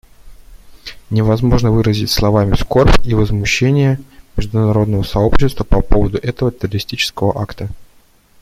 [1.11, 3.99] Невозможно выразить словами скорбь и возмущение
[4.35, 7.69] международного сообщества по поводу этого террористического акта.